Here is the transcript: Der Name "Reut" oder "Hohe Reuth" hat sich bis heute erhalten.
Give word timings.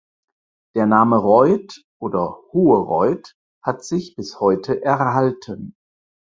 Der 0.75 0.87
Name 0.87 1.17
"Reut" 1.19 1.83
oder 1.99 2.39
"Hohe 2.53 2.79
Reuth" 2.79 3.37
hat 3.63 3.85
sich 3.85 4.15
bis 4.15 4.39
heute 4.39 4.81
erhalten. 4.83 5.75